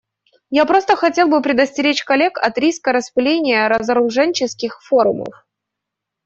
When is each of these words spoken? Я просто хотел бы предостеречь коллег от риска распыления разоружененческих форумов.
Я 0.49 0.65
просто 0.65 0.95
хотел 0.95 1.27
бы 1.27 1.43
предостеречь 1.43 2.03
коллег 2.03 2.39
от 2.39 2.57
риска 2.57 2.91
распыления 2.91 3.69
разоружененческих 3.69 4.81
форумов. 4.81 5.45